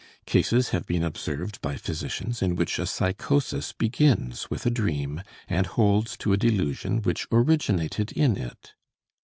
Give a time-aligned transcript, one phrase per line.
[0.25, 5.67] Cases have been observed by physicians in which a psychosis begins with a dream and
[5.67, 8.73] holds to a delusion which originated in it.